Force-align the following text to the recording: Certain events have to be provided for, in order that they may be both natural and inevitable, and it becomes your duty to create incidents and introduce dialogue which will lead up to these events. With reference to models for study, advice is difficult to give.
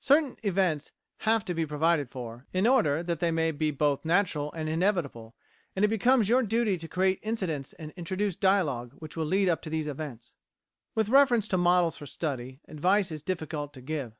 Certain 0.00 0.36
events 0.42 0.90
have 1.18 1.44
to 1.44 1.54
be 1.54 1.64
provided 1.64 2.10
for, 2.10 2.44
in 2.52 2.66
order 2.66 3.04
that 3.04 3.20
they 3.20 3.30
may 3.30 3.52
be 3.52 3.70
both 3.70 4.04
natural 4.04 4.52
and 4.52 4.68
inevitable, 4.68 5.36
and 5.76 5.84
it 5.84 5.88
becomes 5.88 6.28
your 6.28 6.42
duty 6.42 6.76
to 6.76 6.88
create 6.88 7.20
incidents 7.22 7.72
and 7.74 7.92
introduce 7.92 8.34
dialogue 8.34 8.94
which 8.96 9.16
will 9.16 9.26
lead 9.26 9.48
up 9.48 9.62
to 9.62 9.70
these 9.70 9.86
events. 9.86 10.34
With 10.96 11.08
reference 11.08 11.46
to 11.46 11.56
models 11.56 11.96
for 11.96 12.06
study, 12.06 12.58
advice 12.66 13.12
is 13.12 13.22
difficult 13.22 13.72
to 13.74 13.80
give. 13.80 14.14